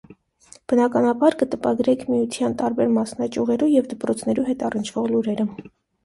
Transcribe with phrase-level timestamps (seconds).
[0.71, 5.47] Բնականաբար կը տպագրենք միութեան տարբեր մասնաճիւղերու եւ դպրոցներու հետ առնչուող լուրերը։